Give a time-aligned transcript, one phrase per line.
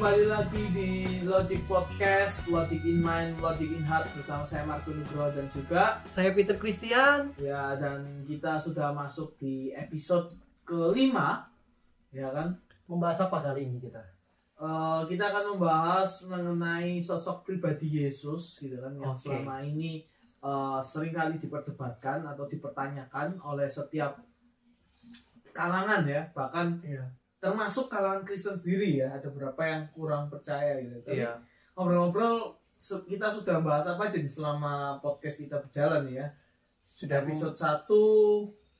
[0.00, 0.90] kembali lagi di
[1.28, 6.32] Logic Podcast, Logic in Mind, Logic in Heart bersama saya Marco Nugroho dan juga Saya
[6.32, 7.36] Peter Christian.
[7.36, 10.32] ya dan kita sudah masuk di episode
[10.64, 11.52] kelima,
[12.16, 12.56] ya kan?
[12.88, 14.00] Membahas apa kali ini kita?
[14.56, 18.96] Eh, kita akan membahas mengenai sosok pribadi Yesus, gitu kan?
[18.96, 19.20] Yang Oke.
[19.28, 20.08] selama ini
[20.40, 24.16] eh, sering kali diperdebatkan atau dipertanyakan oleh setiap
[25.52, 27.19] kalangan ya, bahkan Iya.
[27.40, 29.08] Termasuk kalangan Kristen sendiri ya.
[29.10, 31.00] Ada beberapa yang kurang percaya gitu.
[31.00, 31.40] Tapi Iya.
[31.72, 32.54] ngobrol-ngobrol
[33.02, 36.32] kita sudah bahas apa aja nih selama podcast kita berjalan ya
[36.82, 37.84] Sudah episode 1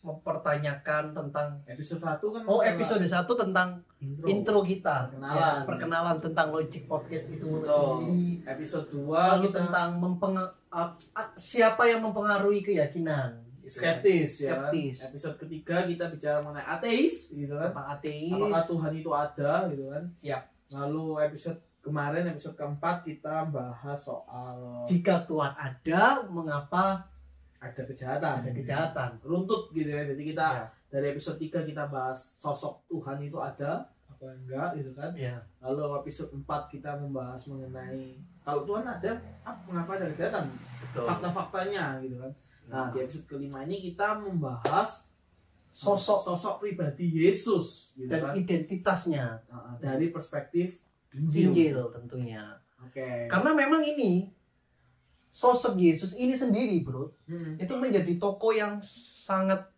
[0.01, 5.09] mempertanyakan tentang episode 1 kan Oh, episode 1 tentang intro, intro kita.
[5.09, 5.37] Perkenalan.
[5.37, 8.41] Ya, perkenalan tentang Logic Podcast itu sendiri.
[8.47, 10.89] episode 2 Lalu kita tentang mempeng- ah,
[11.35, 13.37] siapa yang mempengaruhi keyakinan.
[13.71, 13.79] Gitu.
[13.79, 14.69] skeptis ya kan?
[14.69, 14.97] Skeptis.
[15.07, 18.33] episode ketiga kita bicara mengenai ateis gitu kan Tentang ateis.
[18.33, 20.39] apakah Tuhan itu ada gitu kan Ya.
[20.69, 27.07] lalu episode kemarin episode keempat kita bahas soal Jika Tuhan ada, mengapa
[27.59, 29.11] ada kejahatan ada kejahatan?
[29.23, 30.65] runtut gitu ya jadi kita Ya.
[30.91, 35.39] dari episode 3 kita bahas sosok Tuhan itu ada apa enggak gitu kan Ya.
[35.61, 40.45] lalu episode 4 kita membahas mengenai kalau Tuhan ada apa mengapa ada kejahatan
[40.91, 42.33] fakta-faktanya gitu kan
[42.71, 45.11] nah di episode kelima ini kita membahas
[45.71, 49.39] Sosok sosok pribadi Yesus gitu dan kan identitasnya.
[49.47, 50.83] Nah, dari perspektif
[51.15, 52.43] Injil, Injil tentunya.
[52.83, 54.35] oke Karena memang ini
[55.31, 57.55] sosok Yesus ini sendiri, Bro, Hmm.
[57.55, 59.71] itu menjadi tokoh yang sangat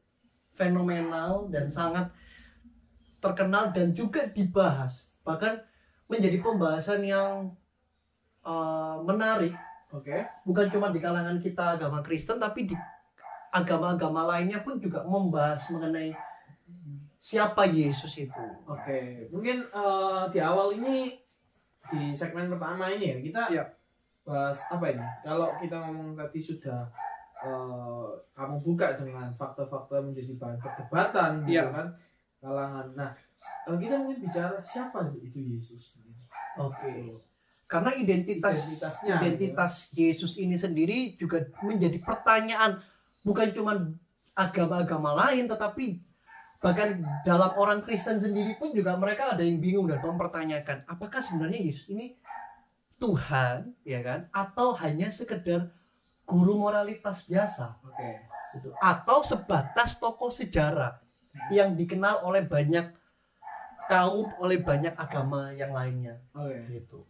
[0.48, 2.08] fenomenal dan sangat
[3.20, 5.12] terkenal dan juga dibahas.
[5.28, 5.60] Bahkan
[6.08, 7.52] menjadi pembahasan yang
[8.48, 9.52] uh, menarik
[9.92, 10.16] oke
[10.48, 12.74] bukan cuma di kalangan kita agama Kristen tapi di
[13.52, 16.16] agama-agama lainnya pun juga membahas mengenai
[17.22, 18.44] siapa Yesus itu.
[18.66, 21.14] Oke, mungkin eh, di awal ini
[21.92, 23.64] di segmen pertama ini ya kita Iya.
[24.24, 25.04] bahas apa ini?
[25.22, 26.88] Kalau kita ngomong tadi sudah
[27.44, 31.64] eh, kamu buka dengan fakta-fakta menjadi bahan perdebatan, gitu Iya.
[31.70, 31.86] kan?
[32.40, 32.86] Kalangan.
[32.96, 33.10] Nah,
[33.68, 36.00] eh, kita mungkin bicara siapa itu Yesus?
[36.58, 37.14] Oke.
[37.72, 42.84] Karena identitas Identitasnya, identitas Yesus ini sendiri juga menjadi pertanyaan
[43.24, 43.72] bukan cuma
[44.36, 46.04] agama-agama lain tetapi
[46.62, 51.58] bahkan dalam orang Kristen sendiri pun juga mereka ada yang bingung dan mempertanyakan apakah sebenarnya
[51.58, 52.14] Yesus ini
[53.02, 55.74] Tuhan ya kan atau hanya sekedar
[56.22, 58.22] guru moralitas biasa Oke.
[58.54, 61.02] gitu atau sebatas tokoh sejarah
[61.50, 62.94] yang dikenal oleh banyak
[63.90, 66.62] kaum oleh banyak agama yang lainnya Oke.
[66.70, 67.02] gitu.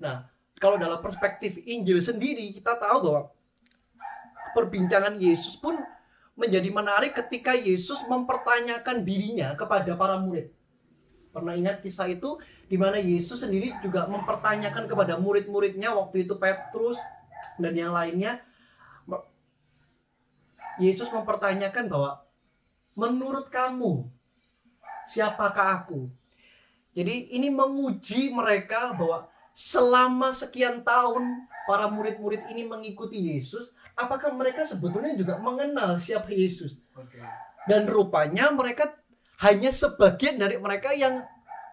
[0.00, 0.24] Nah,
[0.56, 3.22] kalau dalam perspektif Injil sendiri kita tahu bahwa
[4.56, 5.76] perbincangan Yesus pun
[6.34, 10.48] menjadi menarik ketika Yesus mempertanyakan dirinya kepada para murid.
[11.30, 16.98] Pernah ingat kisah itu di mana Yesus sendiri juga mempertanyakan kepada murid-muridnya waktu itu Petrus
[17.60, 18.42] dan yang lainnya
[20.80, 22.24] Yesus mempertanyakan bahwa
[22.98, 24.08] menurut kamu
[25.06, 26.10] siapakah aku?
[26.90, 34.64] Jadi ini menguji mereka bahwa selama sekian tahun para murid-murid ini mengikuti Yesus, apakah mereka
[34.64, 36.80] sebetulnya juga mengenal siapa Yesus?
[37.68, 38.96] Dan rupanya mereka
[39.40, 41.24] hanya sebagian dari mereka yang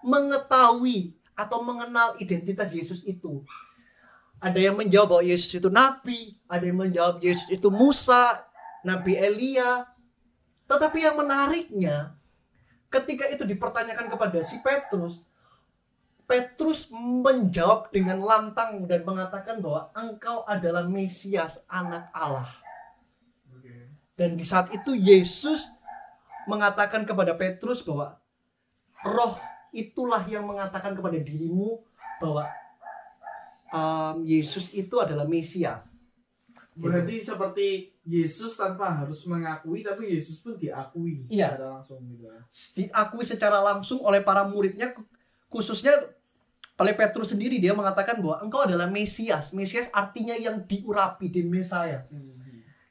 [0.05, 3.43] mengetahui atau mengenal identitas Yesus itu.
[4.37, 8.45] Ada yang menjawab bahwa Yesus itu nabi, ada yang menjawab Yesus itu Musa,
[8.85, 9.89] Nabi Elia.
[10.69, 12.13] Tetapi yang menariknya,
[12.91, 15.25] ketika itu dipertanyakan kepada si Petrus,
[16.27, 22.51] Petrus menjawab dengan lantang dan mengatakan bahwa engkau adalah Mesias, anak Allah.
[24.17, 25.63] Dan di saat itu Yesus
[26.51, 28.19] mengatakan kepada Petrus bahwa
[29.07, 29.39] roh
[29.71, 31.79] itulah yang mengatakan kepada dirimu
[32.19, 32.49] bahwa
[33.71, 35.79] um, Yesus itu adalah Mesias.
[36.77, 41.57] Berarti seperti Yesus tanpa harus mengakui, tapi Yesus pun diakui Iya.
[41.57, 42.23] secara langsung gitu.
[42.27, 42.41] ya.
[42.77, 44.93] diakui secara langsung oleh para muridnya
[45.49, 45.93] khususnya
[46.77, 49.49] oleh Petrus sendiri dia mengatakan bahwa engkau adalah Mesias.
[49.51, 52.05] Mesias artinya yang diurapi di Mesaya.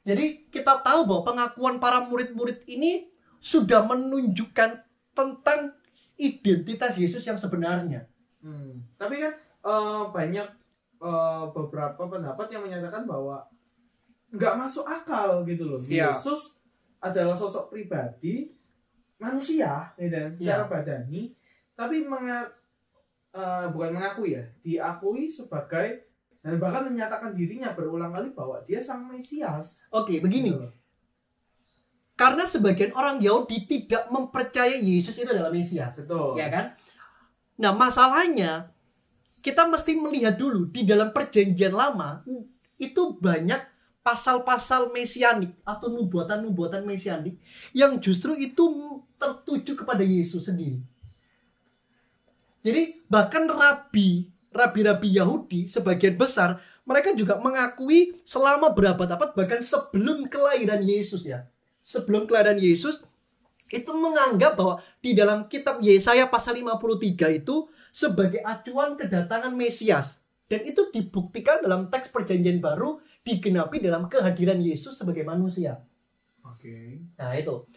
[0.03, 5.59] Jadi kita tahu bahwa pengakuan para murid-murid ini sudah menunjukkan tentang
[6.15, 8.07] identitas Yesus yang sebenarnya.
[8.43, 8.83] Hmm.
[8.95, 10.47] Tapi kan eh, banyak
[11.03, 13.47] eh, beberapa pendapat yang menyatakan bahwa
[14.31, 15.79] nggak masuk akal gitu loh.
[15.83, 16.11] Iya.
[16.15, 16.59] Yesus
[16.99, 18.51] adalah sosok pribadi
[19.17, 20.69] manusia, gitu, kan, secara Iya.
[20.69, 21.21] badani,
[21.73, 22.53] tapi menga-
[23.37, 26.09] eh, bukan mengakui ya, diakui sebagai
[26.41, 29.83] dan bahkan menyatakan dirinya berulang kali bahwa dia sang Mesias.
[29.93, 30.55] Oke, begini.
[30.55, 30.69] Gitu.
[32.17, 35.93] Karena sebagian orang Yahudi tidak mempercayai Yesus itu adalah Mesias.
[35.93, 36.39] Betul.
[36.39, 36.73] Ya kan?
[37.61, 38.73] Nah, masalahnya
[39.45, 42.25] kita mesti melihat dulu di dalam perjanjian lama
[42.81, 43.61] itu banyak
[44.01, 47.35] pasal-pasal mesianik atau nubuatan-nubuatan mesianik
[47.75, 48.63] yang justru itu
[49.19, 50.79] tertuju kepada Yesus sendiri.
[52.65, 60.79] Jadi bahkan rabi, rabi-rabi Yahudi sebagian besar mereka juga mengakui selama berabad-abad bahkan sebelum kelahiran
[60.81, 61.43] Yesus ya.
[61.83, 63.03] Sebelum kelahiran Yesus
[63.67, 70.63] itu menganggap bahwa di dalam kitab Yesaya pasal 53 itu sebagai acuan kedatangan Mesias dan
[70.63, 75.83] itu dibuktikan dalam teks perjanjian baru digenapi dalam kehadiran Yesus sebagai manusia.
[76.47, 77.03] Oke.
[77.19, 77.67] Nah, itu.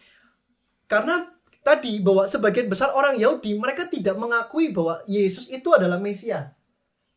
[0.87, 1.27] Karena
[1.61, 6.49] tadi bahwa sebagian besar orang Yahudi mereka tidak mengakui bahwa Yesus itu adalah Mesias.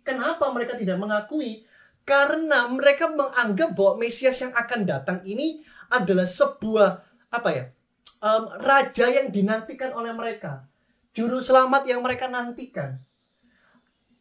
[0.05, 1.65] Kenapa mereka tidak mengakui?
[2.05, 7.01] Karena mereka menganggap bahwa Mesias yang akan datang ini adalah sebuah
[7.33, 7.65] apa ya?
[8.25, 10.65] em, raja yang dinantikan oleh mereka.
[11.15, 12.99] Juru selamat yang mereka nantikan.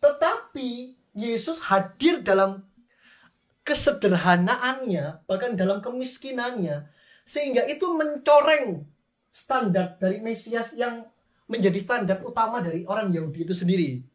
[0.03, 2.67] Tetapi Yesus hadir dalam
[3.63, 6.83] kesederhanaannya, bahkan dalam kemiskinannya,
[7.23, 8.83] sehingga itu mencoreng
[9.33, 11.01] standar dari Mesias yang
[11.49, 14.05] menjadi standar utama dari orang Yahudi itu sendiri.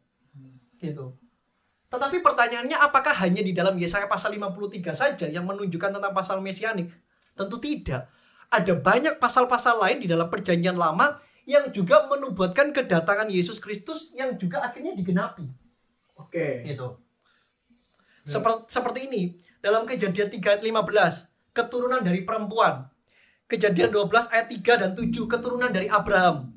[0.79, 1.11] Gitu.
[1.91, 6.87] Tetapi pertanyaannya apakah hanya di dalam Yesaya pasal 53 saja yang menunjukkan tentang pasal mesianik?
[7.35, 8.07] Tentu tidak.
[8.49, 11.19] Ada banyak pasal-pasal lain di dalam perjanjian lama
[11.49, 15.49] yang juga menubuatkan kedatangan Yesus Kristus yang juga akhirnya digenapi.
[16.17, 16.61] Oke.
[16.65, 16.87] Gitu.
[18.29, 19.21] Seperti, seperti ini
[19.59, 22.85] dalam kejadian 3 ayat 15 keturunan dari perempuan
[23.49, 26.53] kejadian 12 ayat 3 dan 7 keturunan dari Abraham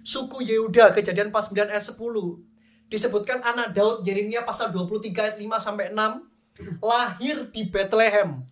[0.00, 5.94] suku Yehuda kejadian 49 ayat 10 disebutkan anak Daud Yeremia pasal 23 ayat 5 sampai
[5.94, 8.44] 6 lahir di Bethlehem.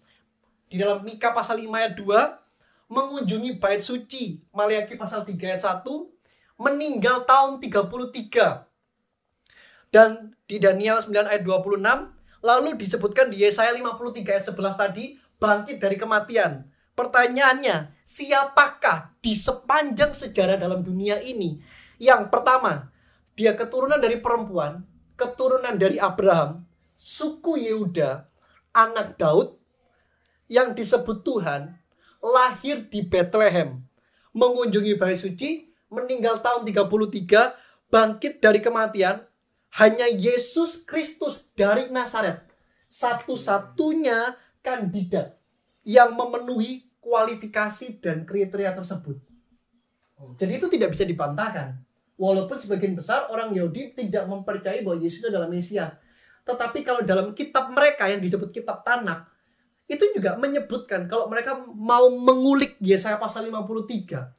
[0.69, 4.40] Di dalam Mika pasal 5 ayat 2 mengunjungi bait suci.
[4.55, 5.85] Maliaki pasal 3 ayat 1
[6.62, 8.67] meninggal tahun 33
[9.88, 11.82] dan di Daniel 9 ayat 26
[12.43, 16.67] lalu disebutkan di Yesaya 53 ayat 11 tadi bangkit dari kematian.
[16.99, 21.62] Pertanyaannya, siapakah di sepanjang sejarah dalam dunia ini?
[22.03, 22.91] Yang pertama,
[23.39, 24.83] dia keturunan dari perempuan,
[25.15, 26.67] keturunan dari Abraham,
[26.99, 28.27] suku Yehuda,
[28.75, 29.55] anak Daud
[30.50, 31.79] yang disebut Tuhan
[32.19, 33.79] lahir di Bethlehem,
[34.35, 39.23] mengunjungi bait suci, meninggal tahun 33, bangkit dari kematian,
[39.79, 42.43] hanya Yesus Kristus dari Nazaret
[42.91, 44.35] satu-satunya
[44.65, 45.37] kandidat
[45.85, 49.16] yang memenuhi kualifikasi dan kriteria tersebut.
[50.37, 51.81] Jadi itu tidak bisa dibantahkan.
[52.20, 55.96] Walaupun sebagian besar orang Yahudi tidak mempercayai bahwa Yesus itu adalah Mesias.
[56.44, 59.25] Tetapi kalau dalam kitab mereka yang disebut kitab Tanakh,
[59.88, 64.37] itu juga menyebutkan kalau mereka mau mengulik Yesaya pasal 53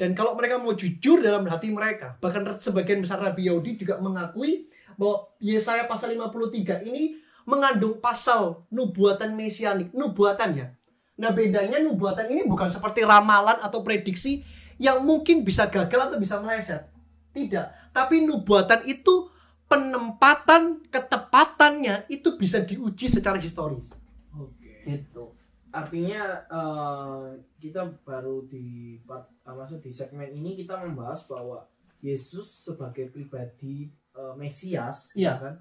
[0.00, 4.72] dan kalau mereka mau jujur dalam hati mereka, bahkan sebagian besar Rabi Yahudi juga mengakui
[4.96, 10.72] bahwa Yesaya pasal 53 ini mengandung pasal nubuatan mesianik, nubuatan ya.
[11.20, 14.40] Nah bedanya nubuatan ini bukan seperti ramalan atau prediksi
[14.80, 16.88] yang mungkin bisa gagal atau bisa meleset.
[17.36, 19.28] Tidak, tapi nubuatan itu
[19.70, 23.94] penempatan ketepatannya itu bisa diuji secara historis.
[24.34, 24.82] Oke.
[24.82, 25.30] Gitu.
[25.70, 27.26] Artinya eh,
[27.62, 31.62] kita baru di part eh, maksud di segmen ini kita membahas bahwa
[32.02, 35.38] Yesus sebagai pribadi eh, Mesias, Iya.
[35.38, 35.54] ya kan?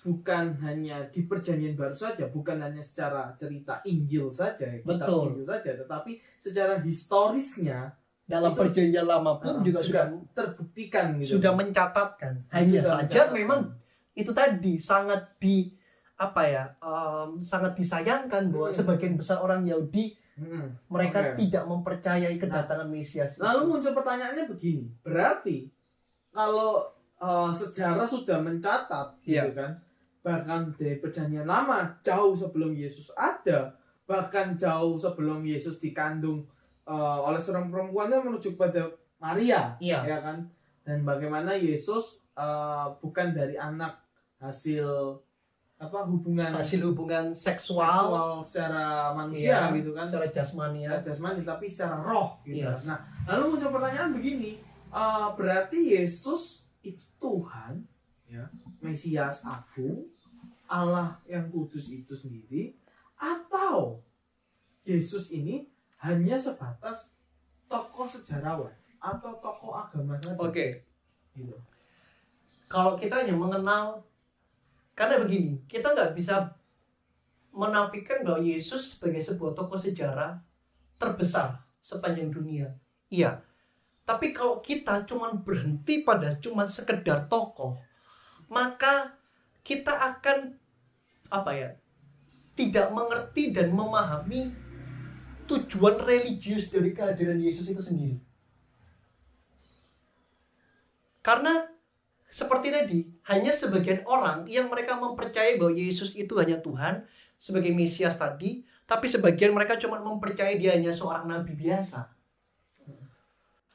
[0.00, 5.36] Bukan hanya di perjanjian baru saja, bukan hanya secara cerita Injil saja, kitab Betul.
[5.36, 7.92] Injil saja, tetapi secara historisnya
[8.24, 11.34] Dalam Itu- perjanjian lama pun eh, juga, sudah terbuktikan gitu.
[11.34, 12.38] sudah mencatatkan.
[12.48, 13.34] Hanya Sudah saja mencatatkan.
[13.34, 13.60] memang
[14.12, 15.74] itu tadi sangat di
[16.14, 18.76] apa ya em, sangat disayangkan bahwa Hmm.
[18.76, 20.62] sebagian besar orang Yahudi Mm-mm.
[20.86, 21.42] mereka Oke.
[21.42, 23.34] tidak mempercayai kedatangan Mesias.
[23.34, 23.42] itu.
[23.42, 25.66] Lalu muncul pertanyaannya begini, berarti
[26.30, 26.86] kalau
[27.18, 29.44] eh, sejarah sudah mencatat, Iya.
[29.44, 29.74] gitu kan,
[30.20, 33.72] bahkan dari perjanjian lama jauh sebelum Yesus ada,
[34.04, 36.44] bahkan jauh sebelum Yesus dikandung
[36.84, 40.00] eh, oleh seorang perempuan yang menuju pada Maria, Iya.
[40.04, 40.48] ya kan,
[40.82, 44.00] dan bagaimana Yesus eh, bukan dari anak
[44.40, 45.16] hasil
[45.80, 48.84] apa hubungan hasil hubungan seksual, seksual secara
[49.16, 50.92] manusia Iya, gitu kan, secara jasmani ya.
[50.92, 52.60] secara jasmani tapi secara roh gitu.
[52.68, 52.76] Iya.
[52.84, 54.60] Nah, lalu muncul pertanyaan begini,
[54.92, 57.80] eh, berarti Yesus itu Tuhan,
[58.28, 58.44] ya,
[58.80, 60.08] Mesias Agung,
[60.68, 62.76] Allah yang kudus itu sendiri,
[63.20, 64.00] atau
[64.84, 65.68] Yesus ini
[66.00, 67.12] hanya sebatas
[67.68, 70.36] tokoh sejarawan atau tokoh agama saja?
[70.40, 70.84] Oke,
[71.30, 71.54] Gitu.
[72.66, 74.02] kalau kita hanya mengenal
[74.98, 76.52] karena begini, kita nggak bisa
[77.54, 80.38] menafikan bahwa Yesus sebagai sebuah tokoh sejarah
[81.00, 82.68] terbesar sepanjang dunia.
[83.08, 83.40] Iya.
[84.04, 87.78] Tapi kalau kita cuma berhenti pada cuma sekedar tokoh,
[88.50, 89.14] maka
[89.62, 90.58] kita akan
[91.30, 91.70] apa ya?
[92.58, 94.52] tidak mengerti dan memahami
[95.48, 98.20] tujuan religius dari kehadiran Yesus itu sendiri.
[101.24, 101.64] Karena
[102.28, 102.98] seperti tadi,
[103.32, 107.08] hanya sebagian orang yang mereka mempercayai bahwa Yesus itu hanya Tuhan
[107.40, 112.12] sebagai Mesias tadi, tapi sebagian mereka cuma mempercayai dia hanya seorang nabi biasa.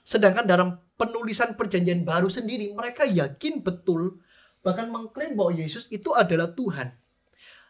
[0.06, 4.22] Sedangkan dalam penulisan perjanjian baru sendiri, mereka yakin betul
[4.66, 6.90] bahkan mengklaim bahwa Yesus itu adalah Tuhan.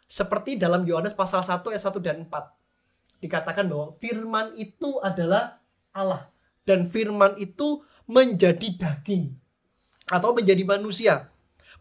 [0.07, 3.19] Seperti dalam Yohanes pasal 1 ayat 1 dan 4.
[3.19, 5.59] Dikatakan bahwa firman itu adalah
[5.91, 6.31] Allah
[6.63, 9.35] dan firman itu menjadi daging
[10.07, 11.27] atau menjadi manusia.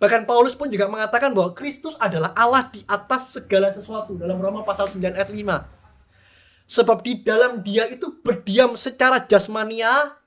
[0.03, 4.67] Bahkan Paulus pun juga mengatakan bahwa Kristus adalah Allah di atas segala sesuatu dalam Roma
[4.67, 6.67] pasal 9 ayat 5.
[6.67, 10.19] Sebab di dalam dia itu berdiam secara jasmania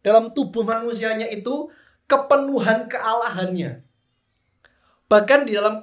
[0.00, 1.68] dalam tubuh manusianya itu
[2.08, 3.83] kepenuhan kealahannya.
[5.14, 5.78] Bahkan di dalam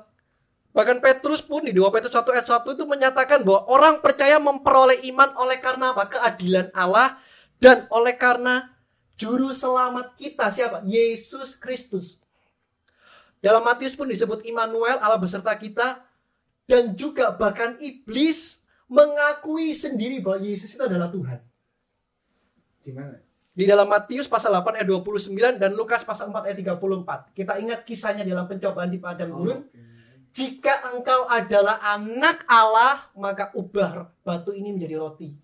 [0.76, 5.08] bahkan Petrus pun di 2 Petrus 1 ayat 1 itu menyatakan bahwa orang percaya memperoleh
[5.08, 6.12] iman oleh karena apa?
[6.12, 7.16] keadilan Allah
[7.64, 8.76] dan oleh karena
[9.16, 10.84] juru selamat kita siapa?
[10.84, 12.20] Yesus Kristus.
[13.40, 16.04] Dalam Matius pun disebut Immanuel Allah beserta kita
[16.68, 18.60] dan juga bahkan iblis
[18.92, 21.40] mengakui sendiri bahwa Yesus itu adalah Tuhan.
[22.84, 23.31] Di mana?
[23.62, 27.38] Di dalam Matius pasal 8 ayat 29 dan Lukas pasal 4 ayat 34.
[27.38, 29.62] Kita ingat kisahnya dalam pencobaan di padang gurun.
[29.62, 29.78] Oke.
[30.34, 35.38] Jika engkau adalah anak Allah, maka ubah batu ini menjadi roti.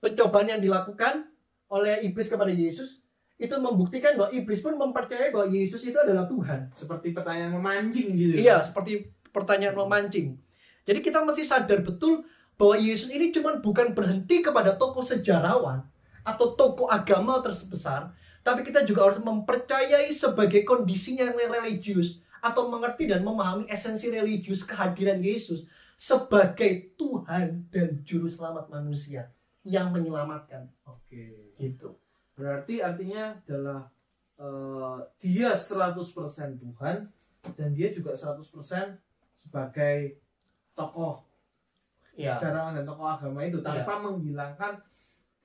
[0.00, 1.28] Pencobaan yang dilakukan
[1.68, 3.04] oleh iblis kepada Yesus
[3.36, 6.72] itu membuktikan bahwa iblis pun mempercayai bahwa Yesus itu adalah Tuhan.
[6.72, 8.40] Seperti pertanyaan memancing gitu.
[8.40, 10.40] Iya, seperti pertanyaan memancing.
[10.88, 12.24] Jadi kita mesti sadar betul
[12.56, 15.84] bahwa Yesus ini cuma bukan berhenti kepada tokoh sejarawan
[16.28, 18.12] atau tokoh agama terbesar,
[18.44, 24.62] tapi kita juga harus mempercayai sebagai kondisinya yang religius atau mengerti dan memahami esensi religius
[24.62, 25.64] kehadiran Yesus
[25.98, 29.32] sebagai Tuhan dan juru selamat manusia
[29.66, 30.70] yang menyelamatkan.
[30.86, 31.52] Oke.
[31.58, 31.96] Gitu.
[32.38, 33.90] Berarti artinya adalah
[34.38, 35.98] eh, dia 100%
[36.62, 36.96] Tuhan
[37.58, 38.44] dan dia juga 100%
[39.34, 40.18] sebagai
[40.78, 41.26] tokoh
[42.18, 42.34] Ya.
[42.34, 44.82] dan tokoh agama itu tanpa menghilangkan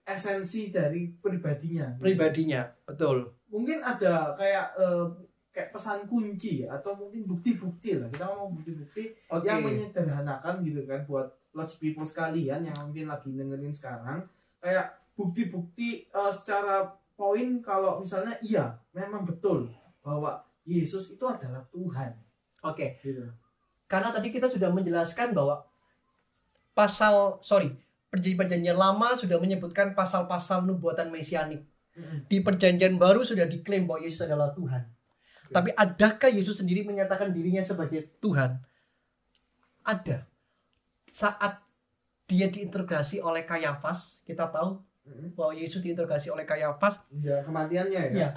[0.04, 1.96] esensi dari pribadinya.
[2.00, 3.32] Pribadinya, betul.
[3.48, 5.06] Mungkin ada kayak eh,
[5.54, 8.10] kayak pesan kunci atau mungkin bukti-bukti lah.
[8.12, 9.48] Kita ngomong bukti-bukti Oke.
[9.48, 14.26] yang menyederhanakan gitu kan buat large people sekalian yang mungkin lagi dengerin sekarang
[14.58, 19.70] kayak bukti-bukti eh, secara poin kalau misalnya iya memang betul
[20.02, 22.12] bahwa Yesus itu adalah Tuhan
[22.66, 23.00] Oke.
[23.04, 23.24] gitu.
[23.86, 25.62] Karena tadi kita sudah menjelaskan bahwa
[26.74, 27.70] pasal sorry
[28.14, 31.66] perjanjian lama sudah menyebutkan pasal-pasal nubuatan mesianik.
[32.30, 34.86] Di perjanjian baru sudah diklaim bahwa Yesus adalah Tuhan.
[35.54, 38.58] Tapi adakah Yesus sendiri menyatakan dirinya sebagai Tuhan?
[39.86, 40.26] Ada.
[41.14, 41.62] Saat
[42.26, 44.82] dia diinterogasi oleh Kayafas, kita tahu
[45.38, 48.12] bahwa Yesus diinterogasi oleh Kayafas, Ya kematiannya ya.
[48.14, 48.30] Ya,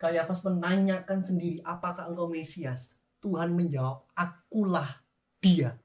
[0.00, 2.96] Kayafas menanyakan sendiri, apakah engkau Mesias?
[3.20, 5.04] Tuhan menjawab, akulah
[5.44, 5.76] dia.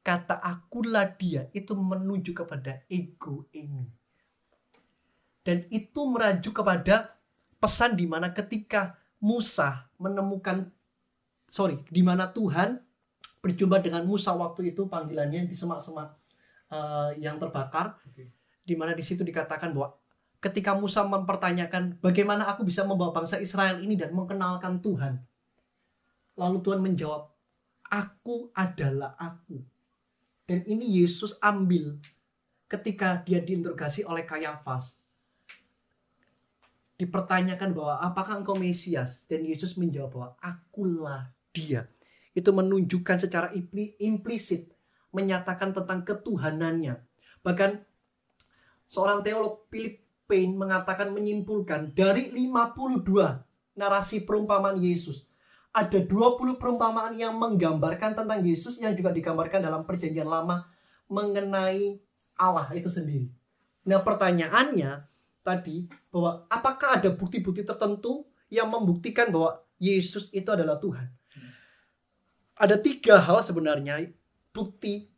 [0.00, 3.84] Kata akulah dia itu menuju kepada ego ini.
[5.44, 7.16] Dan itu merajuk kepada
[7.60, 10.72] pesan di mana ketika Musa menemukan,
[11.52, 12.80] sorry, di mana Tuhan
[13.44, 16.16] berjumpa dengan Musa waktu itu panggilannya di semak-semak
[16.72, 18.00] eh, yang terbakar,
[18.64, 19.96] di mana di situ dikatakan bahwa
[20.40, 25.20] ketika Musa mempertanyakan bagaimana aku bisa membawa bangsa Israel ini dan mengenalkan Tuhan.
[26.40, 27.28] Lalu Tuhan menjawab,
[27.92, 29.60] aku adalah aku.
[30.50, 31.94] Dan ini Yesus ambil
[32.66, 34.98] ketika dia diinterogasi oleh Kayafas.
[36.98, 39.30] Dipertanyakan bahwa apakah engkau Mesias?
[39.30, 41.86] Dan Yesus menjawab bahwa akulah dia.
[42.34, 44.74] Itu menunjukkan secara impli- implisit,
[45.14, 46.98] menyatakan tentang ketuhanannya.
[47.46, 47.86] Bahkan
[48.90, 55.29] seorang teolog Philip Payne mengatakan menyimpulkan dari 52 narasi perumpamaan Yesus
[55.70, 60.66] ada 20 perumpamaan yang menggambarkan tentang Yesus yang juga digambarkan dalam perjanjian lama
[61.06, 62.02] mengenai
[62.34, 63.30] Allah itu sendiri.
[63.86, 64.98] Nah pertanyaannya
[65.46, 71.06] tadi bahwa apakah ada bukti-bukti tertentu yang membuktikan bahwa Yesus itu adalah Tuhan?
[72.60, 74.04] Ada tiga hal sebenarnya
[74.52, 75.08] bukti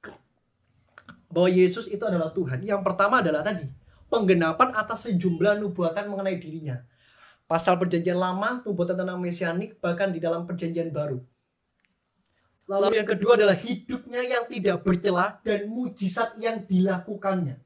[1.32, 2.61] bahwa Yesus itu adalah Tuhan.
[2.61, 3.66] Yang pertama adalah tadi
[4.12, 6.76] penggenapan atas sejumlah nubuatan mengenai dirinya.
[7.52, 11.21] Pasal perjanjian lama, nubuatan tentang mesianik, bahkan di dalam perjanjian baru.
[12.64, 17.61] Lalu yang kedua adalah hidupnya yang tidak bercela dan mujizat yang dilakukannya.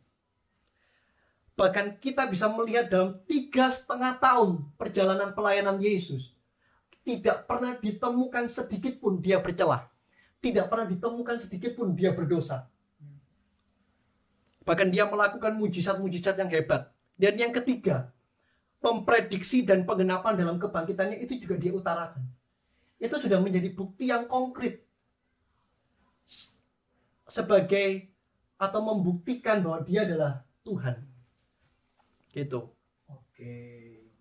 [1.54, 6.34] Bahkan kita bisa melihat dalam tiga setengah tahun perjalanan pelayanan Yesus.
[7.06, 9.86] Tidak pernah ditemukan sedikit pun dia bercelah.
[10.42, 12.66] Tidak pernah ditemukan sedikit pun dia berdosa.
[14.66, 16.90] Bahkan dia melakukan mujizat-mujizat yang hebat.
[17.14, 18.10] Dan yang ketiga,
[18.80, 22.22] memprediksi dan penggenapan dalam kebangkitannya itu juga dia utarakan.
[22.96, 24.86] Itu sudah menjadi bukti yang konkret
[27.26, 28.08] sebagai
[28.56, 30.96] atau membuktikan bahwa dia adalah Tuhan.
[32.32, 32.60] Gitu.
[33.08, 33.56] Oke,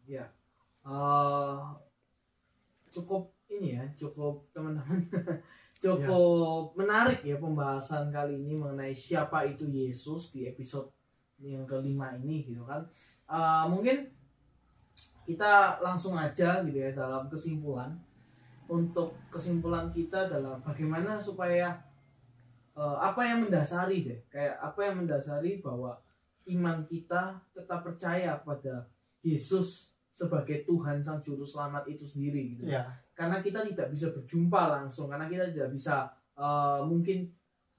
[0.03, 0.27] ya.
[0.85, 1.59] Eh,
[2.91, 5.07] cukup ini ya, cukup teman-teman,
[5.83, 10.91] cukup menarik ya pembahasan kali ini mengenai siapa itu Yesus di episode
[11.39, 12.87] yang kelima ini gitu kan.
[13.31, 14.11] Eh, mungkin
[15.25, 17.91] kita langsung aja gitu ya dalam kesimpulan.
[18.65, 21.77] Untuk kesimpulan kita adalah bagaimana supaya
[22.73, 25.97] eh, apa yang mendasari deh, kayak apa yang mendasari bahwa
[26.49, 28.85] iman kita tetap percaya pada
[29.25, 32.69] Yesus sebagai Tuhan sang juru selamat itu sendiri gitu.
[32.69, 32.89] Ya.
[33.13, 37.29] Karena kita tidak bisa berjumpa langsung, karena kita tidak bisa eh, mungkin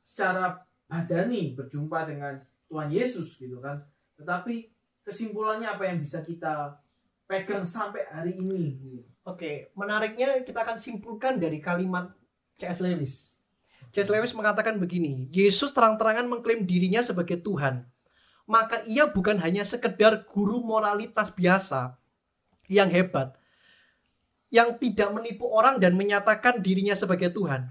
[0.02, 0.54] secara
[0.86, 2.38] badani berjumpa dengan
[2.70, 3.82] Tuhan Yesus gitu kan.
[4.14, 4.70] Tetapi
[5.02, 6.78] kesimpulannya apa yang bisa kita
[7.26, 8.78] pegang sampai hari ini.
[9.26, 12.14] Oke, menariknya kita akan simpulkan dari kalimat
[12.62, 12.78] C.S.
[12.78, 13.34] Lewis.
[13.90, 14.06] C.S.
[14.06, 17.82] Lewis mengatakan begini, Yesus terang-terangan mengklaim dirinya sebagai Tuhan.
[18.46, 21.98] Maka ia bukan hanya sekedar guru moralitas biasa
[22.70, 23.34] yang hebat,
[24.54, 27.66] yang tidak menipu orang dan menyatakan dirinya sebagai Tuhan.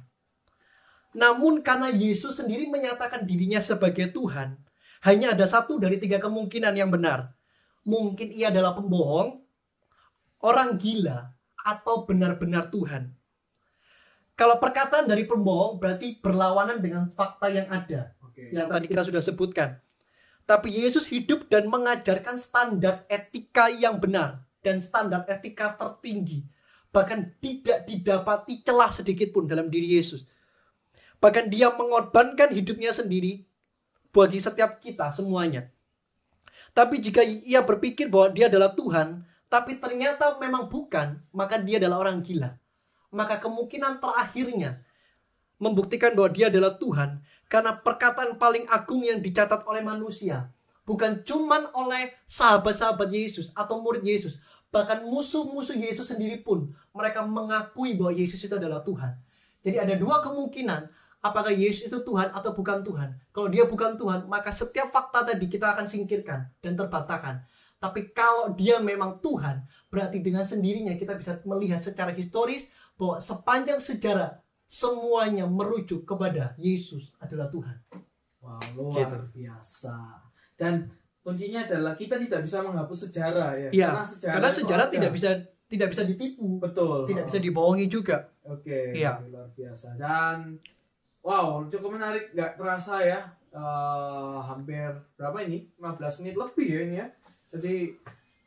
[1.16, 4.60] Namun karena Yesus sendiri menyatakan dirinya sebagai Tuhan,
[5.08, 7.32] hanya ada satu dari tiga kemungkinan yang benar.
[7.88, 9.45] Mungkin ia adalah pembohong,
[10.46, 11.34] orang gila,
[11.66, 13.10] atau benar-benar Tuhan.
[14.38, 18.54] Kalau perkataan dari pembohong berarti berlawanan dengan fakta yang ada Oke.
[18.54, 19.82] yang tadi kita sudah sebutkan.
[20.46, 26.46] Tapi Yesus hidup dan mengajarkan standar etika yang benar dan standar etika tertinggi.
[26.94, 30.22] Bahkan tidak didapati celah sedikit pun dalam diri Yesus.
[31.18, 33.42] Bahkan dia mengorbankan hidupnya sendiri
[34.14, 35.72] bagi setiap kita semuanya.
[36.76, 39.24] Tapi jika ia berpikir bahwa dia adalah Tuhan,
[39.56, 42.60] tapi ternyata memang bukan, maka dia adalah orang gila.
[43.16, 44.84] Maka kemungkinan terakhirnya
[45.56, 50.52] membuktikan bahwa dia adalah Tuhan karena perkataan paling agung yang dicatat oleh manusia
[50.84, 57.96] bukan cuman oleh sahabat-sahabat Yesus atau murid Yesus bahkan musuh-musuh Yesus sendiri pun mereka mengakui
[57.96, 59.16] bahwa Yesus itu adalah Tuhan.
[59.64, 60.92] Jadi ada dua kemungkinan
[61.24, 63.16] apakah Yesus itu Tuhan atau bukan Tuhan.
[63.32, 68.52] Kalau dia bukan Tuhan maka setiap fakta tadi kita akan singkirkan dan terbantahkan tapi kalau
[68.52, 75.46] dia memang Tuhan berarti dengan sendirinya kita bisa melihat secara historis bahwa sepanjang sejarah semuanya
[75.46, 77.78] merujuk kepada Yesus adalah Tuhan.
[78.42, 79.18] Wow, luar Gitu.
[79.42, 79.96] biasa.
[80.54, 83.70] Dan kuncinya adalah kita tidak bisa menghapus sejarah ya.
[83.70, 85.30] Iya, Karena sejarah, Karena sejarah tidak bisa
[85.66, 87.06] tidak bisa ditipu, betul.
[87.06, 87.28] tidak Oh.
[87.28, 88.30] bisa dibohongi juga.
[88.46, 89.18] Oke, Iya.
[89.26, 89.98] luar biasa.
[89.98, 90.62] Dan
[91.20, 93.20] wow, cukup menarik nggak terasa ya.
[93.50, 95.72] Eh, hampir berapa ini?
[95.76, 97.08] 15 menit lebih ya ini ya.
[97.56, 97.76] Jadi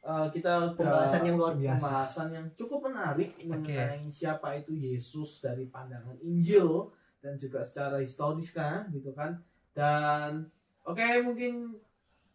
[0.01, 1.81] eh, kita Pembahasan yang luar biasa.
[1.81, 8.53] pembahasan yang cukup menarik mengenai siapa itu Yesus dari pandangan Injil dan juga secara historis
[8.53, 9.35] kan gitu kan
[9.75, 10.47] dan
[10.83, 11.75] oke mungkin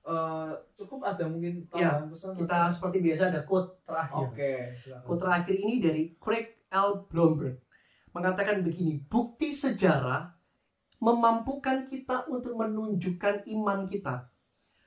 [0.03, 4.17] eh, cukup ada mungkin Ya, tambahan pesan Kita seperti biasa ada quote terakhir.
[4.21, 5.05] oke silakan.
[5.07, 7.05] Quote terakhir ini dari Craig L.
[7.07, 7.57] Blomberg
[8.11, 10.29] mengatakan begini, bukti sejarah
[10.99, 14.29] memampukan kita untuk menunjukkan iman kita.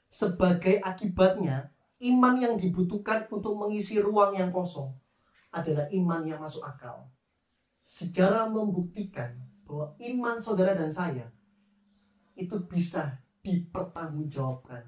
[0.07, 4.93] Sebagai akibatnya, iman yang dibutuhkan untuk mengisi ruang yang kosong
[5.53, 7.09] adalah iman yang masuk akal.
[7.87, 9.33] Sejarah membuktikan
[9.65, 11.27] bahwa iman saudara dan saya
[12.37, 14.85] itu bisa dipertanggungjawabkan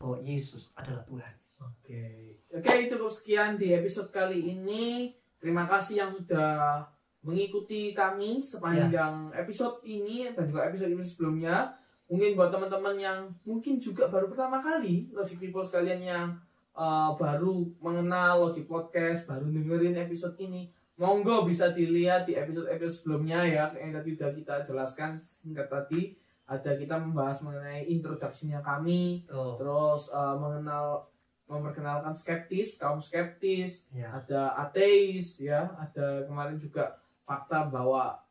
[0.00, 1.34] bahwa Yesus adalah Tuhan.
[1.60, 2.04] Oke,
[2.50, 5.12] oke cukup sekian di episode kali ini.
[5.36, 6.80] Terima kasih yang sudah
[7.20, 11.76] mengikuti kami sepanjang episode ini dan juga episode-episode sebelumnya.
[12.10, 16.26] Mungkin buat teman-teman yang mungkin juga baru pertama kali Logic People sekalian yang
[16.74, 23.46] uh, baru mengenal Logic Podcast, baru dengerin episode ini, monggo bisa dilihat di episode-episode sebelumnya
[23.46, 26.18] ya yang tadi sudah kita jelaskan singkat tadi.
[26.50, 31.06] Ada kita membahas mengenai introduction-nya kami, terus uh, mengenal
[31.46, 34.14] memperkenalkan skeptis kaum skeptis Ya.
[34.14, 36.94] ada ateis ya ada kemarin juga
[37.26, 38.22] fakta bahwa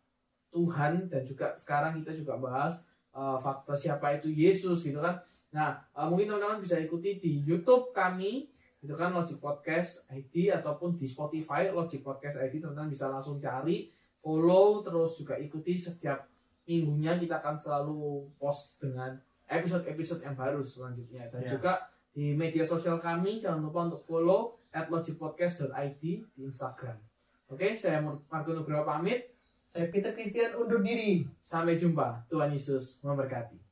[0.56, 2.80] Tuhan dan juga sekarang kita juga bahas
[3.14, 5.18] uh, fakta siapa itu Yesus gitu kan
[5.50, 8.46] nah uh, mungkin teman-teman bisa ikuti di YouTube kami
[8.80, 13.90] itu kan Logic Podcast ID ataupun di Spotify Logic Podcast ID teman-teman bisa langsung cari
[14.20, 16.28] follow terus juga ikuti setiap
[16.64, 19.18] minggunya kita akan selalu post dengan
[19.50, 21.50] episode-episode yang baru selanjutnya dan Ya.
[21.50, 21.74] juga
[22.14, 23.42] di media sosial kami.
[23.42, 26.94] Jangan lupa untuk follow at logicpodcast.id di Instagram.
[27.50, 29.34] Oke, saya Marco Nugroho pamit.
[29.70, 31.22] Saya Peter Christian undur diri.
[31.46, 32.26] Sampai jumpa.
[32.26, 33.69] Tuhan Yesus memberkati.